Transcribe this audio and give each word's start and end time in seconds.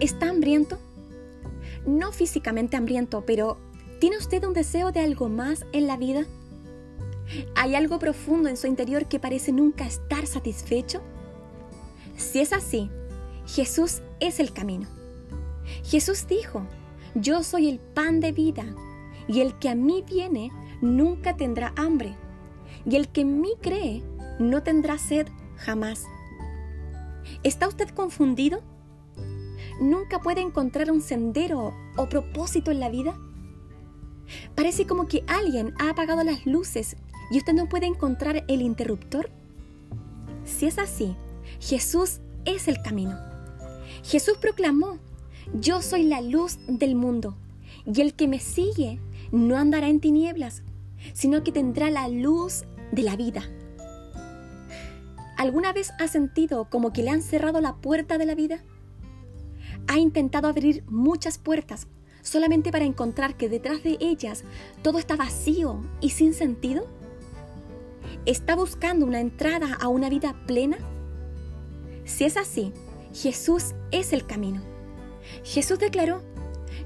¿Está 0.00 0.28
hambriento? 0.28 0.78
No 1.84 2.12
físicamente 2.12 2.76
hambriento, 2.76 3.24
pero 3.26 3.58
¿tiene 3.98 4.16
usted 4.16 4.44
un 4.44 4.52
deseo 4.52 4.92
de 4.92 5.00
algo 5.00 5.28
más 5.28 5.66
en 5.72 5.88
la 5.88 5.96
vida? 5.96 6.24
¿Hay 7.56 7.74
algo 7.74 7.98
profundo 7.98 8.48
en 8.48 8.56
su 8.56 8.68
interior 8.68 9.06
que 9.06 9.18
parece 9.18 9.50
nunca 9.50 9.84
estar 9.86 10.26
satisfecho? 10.28 11.02
Si 12.16 12.38
es 12.38 12.52
así, 12.52 12.90
Jesús 13.46 14.02
es 14.20 14.38
el 14.38 14.52
camino. 14.52 14.86
Jesús 15.82 16.28
dijo, 16.28 16.62
yo 17.16 17.42
soy 17.42 17.68
el 17.68 17.80
pan 17.80 18.20
de 18.20 18.30
vida, 18.30 18.66
y 19.26 19.40
el 19.40 19.58
que 19.58 19.68
a 19.68 19.74
mí 19.74 20.04
viene 20.08 20.52
nunca 20.80 21.36
tendrá 21.36 21.72
hambre, 21.76 22.14
y 22.86 22.94
el 22.94 23.08
que 23.08 23.22
en 23.22 23.40
mí 23.40 23.54
cree 23.60 24.04
no 24.38 24.62
tendrá 24.62 24.96
sed 24.96 25.26
jamás. 25.56 26.04
¿Está 27.42 27.66
usted 27.66 27.88
confundido? 27.88 28.62
¿Nunca 29.80 30.20
puede 30.20 30.40
encontrar 30.40 30.90
un 30.90 31.00
sendero 31.00 31.72
o 31.96 32.08
propósito 32.08 32.70
en 32.70 32.80
la 32.80 32.88
vida? 32.88 33.16
Parece 34.54 34.86
como 34.86 35.06
que 35.06 35.24
alguien 35.26 35.74
ha 35.78 35.90
apagado 35.90 36.24
las 36.24 36.46
luces 36.46 36.96
y 37.30 37.38
usted 37.38 37.54
no 37.54 37.68
puede 37.68 37.86
encontrar 37.86 38.44
el 38.48 38.62
interruptor. 38.62 39.30
Si 40.44 40.66
es 40.66 40.78
así, 40.78 41.16
Jesús 41.60 42.20
es 42.44 42.68
el 42.68 42.82
camino. 42.82 43.16
Jesús 44.02 44.36
proclamó, 44.38 44.98
yo 45.54 45.82
soy 45.82 46.04
la 46.04 46.20
luz 46.20 46.58
del 46.66 46.94
mundo, 46.94 47.36
y 47.86 48.00
el 48.00 48.14
que 48.14 48.28
me 48.28 48.38
sigue 48.38 49.00
no 49.32 49.56
andará 49.56 49.88
en 49.88 50.00
tinieblas, 50.00 50.62
sino 51.12 51.42
que 51.42 51.52
tendrá 51.52 51.90
la 51.90 52.08
luz 52.08 52.64
de 52.92 53.02
la 53.02 53.16
vida. 53.16 53.42
¿Alguna 55.36 55.72
vez 55.72 55.92
ha 56.00 56.08
sentido 56.08 56.68
como 56.68 56.92
que 56.92 57.02
le 57.02 57.10
han 57.10 57.22
cerrado 57.22 57.60
la 57.60 57.76
puerta 57.76 58.18
de 58.18 58.26
la 58.26 58.34
vida? 58.34 58.64
Ha 59.88 59.98
intentado 59.98 60.48
abrir 60.48 60.84
muchas 60.86 61.38
puertas 61.38 61.88
solamente 62.22 62.70
para 62.70 62.84
encontrar 62.84 63.36
que 63.36 63.48
detrás 63.48 63.82
de 63.82 63.96
ellas 64.00 64.44
todo 64.82 64.98
está 64.98 65.16
vacío 65.16 65.82
y 66.00 66.10
sin 66.10 66.34
sentido? 66.34 66.86
¿Está 68.26 68.54
buscando 68.54 69.06
una 69.06 69.20
entrada 69.20 69.74
a 69.80 69.88
una 69.88 70.08
vida 70.08 70.34
plena? 70.46 70.78
Si 72.04 72.24
es 72.24 72.36
así, 72.36 72.72
Jesús 73.12 73.74
es 73.90 74.12
el 74.12 74.26
camino. 74.26 74.62
Jesús 75.42 75.78
declaró, 75.78 76.22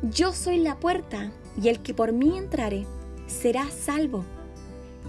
yo 0.02 0.32
soy 0.32 0.58
la 0.58 0.78
puerta 0.78 1.32
y 1.60 1.68
el 1.68 1.80
que 1.80 1.94
por 1.94 2.12
mí 2.12 2.36
entrare 2.36 2.86
será 3.26 3.68
salvo. 3.70 4.24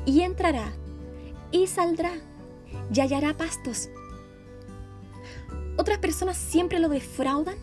Y 0.06 0.22
entrará 0.22 0.74
y 1.52 1.68
saldrá 1.68 2.12
y 2.94 3.00
hallará 3.00 3.38
pastos. 3.38 3.90
¿Otras 5.78 5.98
personas 6.00 6.38
siempre 6.38 6.80
lo 6.80 6.90
defraudan? 6.90 7.56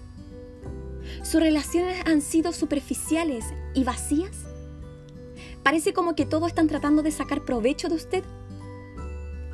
¿Sus 1.22 1.40
relaciones 1.40 1.98
han 2.06 2.22
sido 2.22 2.52
superficiales 2.52 3.44
y 3.74 3.84
vacías? 3.84 4.46
Parece 5.62 5.92
como 5.92 6.14
que 6.14 6.26
todos 6.26 6.48
están 6.48 6.66
tratando 6.66 7.02
de 7.02 7.10
sacar 7.10 7.44
provecho 7.44 7.88
de 7.88 7.96
usted. 7.96 8.24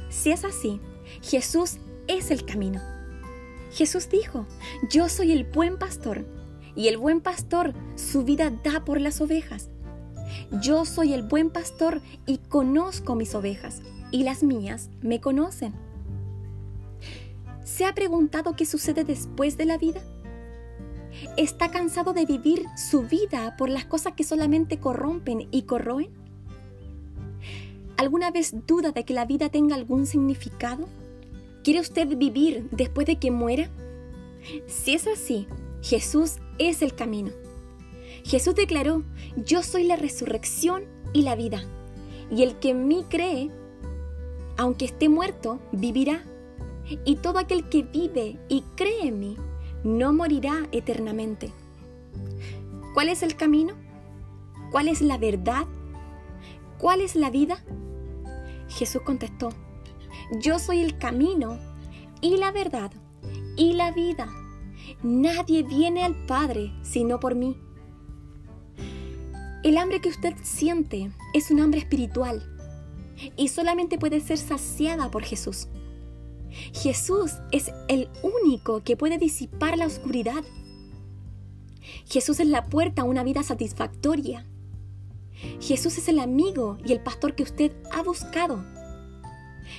Si 0.09 0.31
es 0.31 0.45
así, 0.45 0.81
Jesús 1.23 1.79
es 2.07 2.31
el 2.31 2.45
camino. 2.45 2.81
Jesús 3.73 4.09
dijo, 4.09 4.47
yo 4.89 5.09
soy 5.09 5.33
el 5.33 5.45
buen 5.45 5.77
pastor, 5.77 6.25
y 6.77 6.89
el 6.89 6.99
buen 6.99 7.21
pastor 7.21 7.75
su 7.97 8.23
vida 8.23 8.51
da 8.63 8.85
por 8.85 9.01
las 9.01 9.21
ovejas. 9.21 9.71
Yo 10.63 10.85
soy 10.85 11.15
el 11.15 11.23
buen 11.23 11.51
pastor 11.51 12.01
y 12.27 12.39
conozco 12.39 13.17
mis 13.17 13.35
ovejas, 13.35 13.83
y 14.13 14.23
las 14.23 14.43
mías 14.43 14.91
me 15.01 15.21
conocen. 15.21 15.75
¿Se 17.65 17.85
ha 17.85 17.95
preguntado 17.95 18.55
qué 18.55 18.65
sucede 18.67 19.05
después 19.05 19.57
de 19.57 19.65
la 19.65 19.79
vida? 19.79 20.01
¿Está 21.37 21.71
cansado 21.71 22.13
de 22.13 22.27
vivir 22.27 22.65
su 22.77 23.03
vida 23.03 23.57
por 23.57 23.69
las 23.69 23.85
cosas 23.85 24.15
que 24.15 24.25
solamente 24.25 24.79
corrompen 24.79 25.49
y 25.51 25.63
corroen? 25.63 26.11
¿Alguna 27.97 28.31
vez 28.31 28.55
duda 28.67 28.93
de 28.93 29.05
que 29.05 29.15
la 29.15 29.25
vida 29.25 29.49
tenga 29.49 29.75
algún 29.75 30.07
significado? 30.07 30.87
¿Quiere 31.65 31.81
usted 31.81 32.07
vivir 32.17 32.69
después 32.71 33.07
de 33.07 33.17
que 33.17 33.31
muera? 33.31 33.71
Si 34.67 34.95
es 34.95 35.07
así, 35.07 35.47
Jesús 35.83 36.37
es 36.59 36.83
el 36.83 36.95
camino. 36.95 37.31
Jesús 38.25 38.55
declaró, 38.55 39.03
yo 39.37 39.63
soy 39.63 39.85
la 39.85 39.97
resurrección 39.97 40.85
y 41.13 41.23
la 41.23 41.37
vida, 41.37 41.63
y 42.31 42.43
el 42.43 42.59
que 42.59 42.71
en 42.71 42.89
mí 42.89 43.05
cree, 43.09 43.51
aunque 44.57 44.85
esté 44.85 45.09
muerto, 45.09 45.61
vivirá. 45.73 46.25
Y 47.05 47.17
todo 47.17 47.39
aquel 47.39 47.69
que 47.69 47.83
vive 47.83 48.39
y 48.49 48.63
cree 48.77 49.09
en 49.09 49.19
mí, 49.19 49.37
no 49.87 50.13
morirá 50.13 50.67
eternamente. 50.73 51.53
¿Cuál 52.93 53.09
es 53.09 53.23
el 53.23 53.37
camino? 53.37 53.75
¿Cuál 54.73 54.89
es 54.89 55.01
la 55.01 55.17
verdad? 55.17 55.65
¿Cuál 56.79 57.01
es 57.01 57.15
la 57.15 57.31
vida? 57.31 57.63
Jesús 58.69 59.03
contestó, 59.03 59.51
yo 60.41 60.59
soy 60.59 60.81
el 60.81 60.99
camino 60.99 61.61
y 62.21 62.37
la 62.37 62.51
verdad 62.51 62.91
y 63.57 63.75
la 63.75 63.93
vida. 63.93 64.29
Nadie 65.05 65.63
viene 65.63 66.03
al 66.03 66.17
Padre 66.27 66.73
sino 66.83 67.21
por 67.21 67.37
mí. 67.37 67.57
El 69.63 69.79
hambre 69.79 70.01
que 70.01 70.09
usted 70.09 70.35
siente 70.43 71.13
es 71.33 71.53
un 71.53 71.61
hambre 71.61 71.79
espiritual 71.79 72.43
y 73.37 73.49
solamente 73.49 73.99
puede 73.99 74.21
ser 74.21 74.39
saciada 74.39 75.13
por 75.13 75.23
Jesús. 75.23 75.69
Jesús 76.73 77.33
es 77.53 77.73
el 77.89 78.09
único 78.23 78.83
que 78.83 78.97
puede 78.97 79.19
disipar 79.19 79.77
la 79.77 79.87
oscuridad. 79.87 80.45
Jesús 82.07 82.41
es 82.41 82.47
la 82.47 82.65
puerta 82.65 83.03
a 83.03 83.05
una 83.05 83.25
vida 83.25 83.43
satisfactoria. 83.43 84.47
Jesús 85.61 85.99
es 85.99 86.09
el 86.09 86.19
amigo 86.19 86.79
y 86.85 86.93
el 86.93 87.01
pastor 87.01 87.35
que 87.35 87.43
usted 87.43 87.73
ha 87.93 88.03
buscado. 88.03 88.65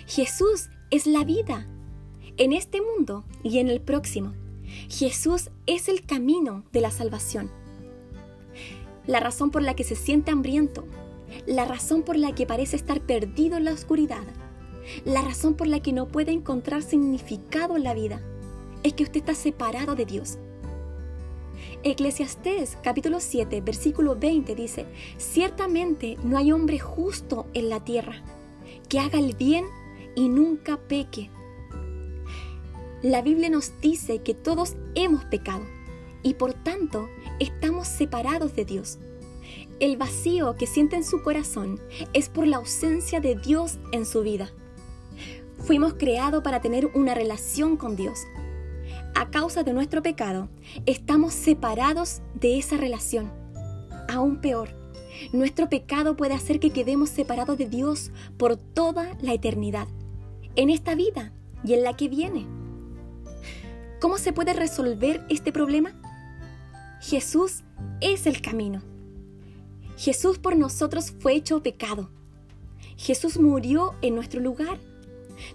Jesús 0.05 0.69
es 0.91 1.07
la 1.07 1.23
vida 1.23 1.67
en 2.38 2.53
este 2.53 2.81
mundo 2.81 3.25
y 3.44 3.59
en 3.59 3.69
el 3.69 3.81
próximo. 3.81 4.34
Jesús 4.89 5.49
es 5.66 5.89
el 5.89 6.05
camino 6.05 6.63
de 6.72 6.81
la 6.81 6.91
salvación. 6.91 7.51
La 9.05 9.19
razón 9.19 9.51
por 9.51 9.63
la 9.63 9.75
que 9.75 9.84
se 9.84 9.95
siente 9.95 10.31
hambriento, 10.31 10.85
la 11.45 11.66
razón 11.66 12.03
por 12.03 12.17
la 12.17 12.35
que 12.35 12.45
parece 12.45 12.75
estar 12.75 13.01
perdido 13.01 13.57
en 13.57 13.66
la 13.66 13.73
oscuridad, 13.73 14.23
la 15.06 15.22
razón 15.22 15.56
por 15.56 15.68
la 15.68 15.81
que 15.81 15.94
no 15.94 16.08
puede 16.08 16.31
encontrar 16.31 16.81
significado 16.81 17.78
en 17.78 17.84
la 17.84 17.94
vida 17.94 18.22
es 18.84 18.94
que 18.94 19.03
usted 19.03 19.20
está 19.20 19.34
separado 19.34 19.96
de 19.96 20.06
Dios. 20.06 20.38
Eclesiastés 21.84 22.78
capítulo 22.84 23.20
7 23.20 23.62
versículo 23.62 24.16
20 24.16 24.56
dice, 24.56 24.86
ciertamente 25.18 26.18
no 26.24 26.38
hay 26.38 26.52
hombre 26.52 26.80
justo 26.80 27.47
en 27.53 27.70
la 27.70 27.84
tierra 27.84 28.24
que 28.90 29.00
haga 29.00 29.20
el 29.20 29.36
bien 29.36 29.66
y 30.16 30.30
nunca 30.30 30.78
peque. 30.78 31.30
La 33.03 33.22
Biblia 33.22 33.50
nos 33.50 33.80
dice 33.80 34.20
que 34.20 34.34
todos 34.34 34.76
hemos 34.96 35.24
pecado 35.26 35.66
y 36.24 36.34
por 36.34 36.53
tanto 36.53 37.08
estamos 37.40 37.88
separados 37.88 38.56
de 38.56 38.66
Dios. 38.66 38.97
El 39.80 39.97
vacío 39.97 40.56
que 40.56 40.66
siente 40.66 40.96
en 40.96 41.03
su 41.03 41.22
corazón 41.22 41.80
es 42.14 42.30
por 42.30 42.47
la 42.47 42.58
ausencia 42.58 43.20
de 43.20 43.36
Dios 43.36 43.78
en 43.92 44.06
su 44.06 44.24
vida. 44.24 44.52
Fuimos 45.67 45.95
creados 45.95 46.44
para 46.44 46.61
tener 46.61 46.85
una 46.94 47.13
relación 47.13 47.75
con 47.75 47.97
Dios. 47.97 48.19
A 49.16 49.29
causa 49.29 49.63
de 49.63 49.73
nuestro 49.73 50.01
pecado, 50.01 50.47
estamos 50.85 51.33
separados 51.33 52.22
de 52.35 52.57
esa 52.57 52.78
relación. 52.78 53.33
Aún 54.07 54.39
peor, 54.39 54.69
nuestro 55.33 55.67
pecado 55.67 56.16
puede 56.16 56.35
hacer 56.35 56.61
que 56.61 56.69
quedemos 56.69 57.09
separados 57.09 57.57
de 57.57 57.67
Dios 57.67 58.11
por 58.38 58.55
toda 58.55 59.17
la 59.19 59.33
eternidad, 59.33 59.89
en 60.55 60.69
esta 60.69 60.95
vida 60.95 61.33
y 61.66 61.73
en 61.73 61.84
la 61.84 61.97
que 61.97 62.07
viene. 62.07 62.47
¿Cómo 63.99 64.20
se 64.20 64.31
puede 64.31 64.53
resolver 64.53 65.25
este 65.28 65.52
problema? 65.52 65.91
Jesús 67.02 67.66
es 67.99 68.25
el 68.25 68.41
camino. 68.41 68.84
Jesús 69.97 70.40
por 70.40 70.55
nosotros 70.55 71.13
fue 71.20 71.34
hecho 71.34 71.61
pecado. 71.61 72.09
Jesús 72.96 73.37
murió 73.37 73.96
en 74.02 74.16
nuestro 74.16 74.40
lugar 74.40 74.79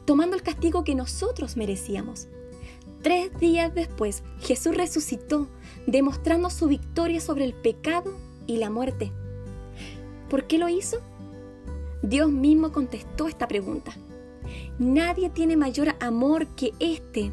tomando 0.05 0.37
el 0.37 0.43
castigo 0.43 0.85
que 0.85 0.95
nosotros 0.95 1.57
merecíamos. 1.57 2.29
Tres 3.03 3.37
días 3.39 3.75
después, 3.75 4.23
Jesús 4.41 4.77
resucitó, 4.77 5.49
demostrando 5.87 6.51
su 6.51 6.69
victoria 6.69 7.21
sobre 7.21 7.45
el 7.45 7.55
pecado 7.55 8.13
y 8.47 8.59
la 8.59 8.71
muerte. 8.71 9.11
¿Por 10.29 10.47
qué 10.47 10.59
lo 10.59 10.69
hizo? 10.69 10.99
Dios 12.03 12.31
mismo 12.31 12.73
contestó 12.73 13.29
esta 13.29 13.49
pregunta. 13.49 13.93
Nadie 14.79 15.31
tiene 15.31 15.57
mayor 15.57 15.95
amor 16.01 16.47
que 16.55 16.73
este, 16.81 17.33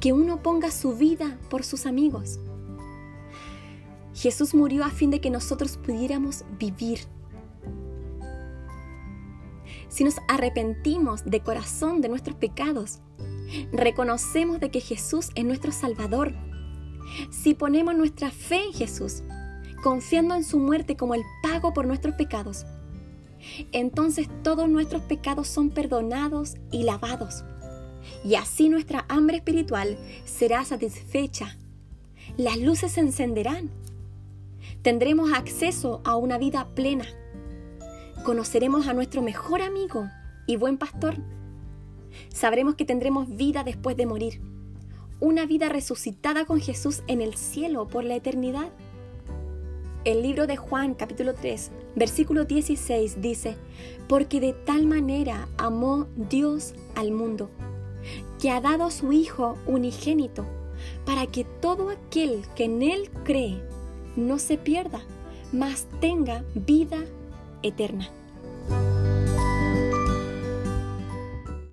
que 0.00 0.12
uno 0.12 0.42
ponga 0.42 0.70
su 0.70 0.94
vida 0.96 1.38
por 1.48 1.64
sus 1.64 1.86
amigos. 1.86 2.38
Jesús 4.14 4.54
murió 4.54 4.84
a 4.84 4.90
fin 4.90 5.10
de 5.10 5.20
que 5.20 5.30
nosotros 5.30 5.76
pudiéramos 5.76 6.44
vivir 6.58 7.00
si 9.94 10.02
nos 10.02 10.16
arrepentimos 10.26 11.24
de 11.24 11.38
corazón 11.38 12.00
de 12.00 12.08
nuestros 12.08 12.34
pecados, 12.34 12.98
reconocemos 13.70 14.58
de 14.58 14.68
que 14.68 14.80
Jesús 14.80 15.30
es 15.36 15.44
nuestro 15.44 15.70
Salvador, 15.70 16.34
Si 17.30 17.54
ponemos 17.54 17.94
nuestra 17.94 18.30
fe 18.32 18.64
en 18.64 18.72
Jesús, 18.72 19.22
confiando 19.84 20.34
en 20.34 20.42
su 20.42 20.58
muerte 20.58 20.96
como 20.96 21.14
el 21.14 21.22
pago 21.44 21.72
por 21.72 21.86
nuestros 21.86 22.16
pecados, 22.16 22.64
entonces 23.70 24.28
todos 24.42 24.68
nuestros 24.68 25.02
pecados 25.02 25.46
son 25.46 25.70
perdonados 25.70 26.56
y 26.72 26.82
lavados. 26.82 27.44
Y 28.24 28.34
así 28.34 28.68
nuestra 28.68 29.04
hambre 29.08 29.36
espiritual 29.36 29.96
será 30.24 30.64
satisfecha. 30.64 31.56
Las 32.36 32.58
luces 32.58 32.92
se 32.92 33.00
encenderán. 33.00 33.70
Tendremos 34.82 35.32
acceso 35.32 36.00
a 36.04 36.16
una 36.16 36.38
vida 36.38 36.74
plena. 36.74 37.04
Conoceremos 38.24 38.86
a 38.86 38.94
nuestro 38.94 39.20
mejor 39.20 39.60
amigo 39.60 40.08
y 40.46 40.56
buen 40.56 40.78
pastor. 40.78 41.16
Sabremos 42.30 42.74
que 42.74 42.86
tendremos 42.86 43.28
vida 43.36 43.64
después 43.64 43.98
de 43.98 44.06
morir. 44.06 44.40
Una 45.20 45.44
vida 45.44 45.68
resucitada 45.68 46.46
con 46.46 46.58
Jesús 46.58 47.02
en 47.06 47.20
el 47.20 47.34
cielo 47.34 47.86
por 47.86 48.02
la 48.02 48.14
eternidad. 48.14 48.70
El 50.06 50.22
libro 50.22 50.46
de 50.46 50.56
Juan 50.56 50.94
capítulo 50.94 51.34
3, 51.34 51.70
versículo 51.96 52.46
16 52.46 53.20
dice, 53.20 53.56
porque 54.08 54.40
de 54.40 54.54
tal 54.54 54.86
manera 54.86 55.46
amó 55.58 56.06
Dios 56.16 56.72
al 56.94 57.12
mundo, 57.12 57.50
que 58.40 58.50
ha 58.50 58.62
dado 58.62 58.90
su 58.90 59.12
Hijo 59.12 59.58
unigénito, 59.66 60.46
para 61.04 61.26
que 61.26 61.44
todo 61.44 61.90
aquel 61.90 62.40
que 62.56 62.64
en 62.64 62.80
Él 62.80 63.10
cree 63.22 63.60
no 64.16 64.38
se 64.38 64.56
pierda, 64.56 65.02
mas 65.52 65.86
tenga 66.00 66.42
vida 66.54 67.04
eterna. 67.64 68.06